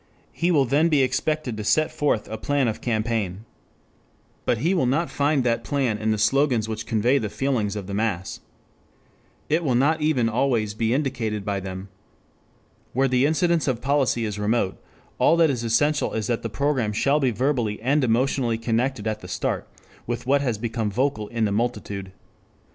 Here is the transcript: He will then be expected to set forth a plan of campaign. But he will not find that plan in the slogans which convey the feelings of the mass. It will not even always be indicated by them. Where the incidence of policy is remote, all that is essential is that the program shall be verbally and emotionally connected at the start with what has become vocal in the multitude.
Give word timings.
He 0.31 0.49
will 0.49 0.65
then 0.65 0.89
be 0.89 1.03
expected 1.03 1.55
to 1.57 1.63
set 1.63 1.91
forth 1.91 2.27
a 2.27 2.35
plan 2.35 2.67
of 2.67 2.81
campaign. 2.81 3.45
But 4.45 4.57
he 4.57 4.73
will 4.73 4.87
not 4.87 5.11
find 5.11 5.43
that 5.43 5.63
plan 5.63 5.99
in 5.99 6.09
the 6.09 6.17
slogans 6.17 6.67
which 6.67 6.87
convey 6.87 7.19
the 7.19 7.29
feelings 7.29 7.75
of 7.75 7.85
the 7.85 7.93
mass. 7.93 8.39
It 9.47 9.63
will 9.63 9.75
not 9.75 10.01
even 10.01 10.27
always 10.27 10.73
be 10.73 10.91
indicated 10.91 11.45
by 11.45 11.59
them. 11.59 11.87
Where 12.93 13.07
the 13.07 13.27
incidence 13.27 13.67
of 13.67 13.79
policy 13.79 14.25
is 14.25 14.39
remote, 14.39 14.81
all 15.19 15.37
that 15.37 15.51
is 15.51 15.63
essential 15.63 16.13
is 16.13 16.25
that 16.25 16.41
the 16.41 16.49
program 16.49 16.93
shall 16.93 17.19
be 17.19 17.29
verbally 17.29 17.79
and 17.79 18.03
emotionally 18.03 18.57
connected 18.57 19.05
at 19.05 19.19
the 19.19 19.27
start 19.27 19.67
with 20.07 20.25
what 20.25 20.41
has 20.41 20.57
become 20.57 20.89
vocal 20.89 21.27
in 21.27 21.45
the 21.45 21.51
multitude. 21.51 22.11